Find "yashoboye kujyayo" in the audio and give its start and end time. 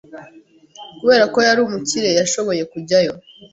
2.19-3.13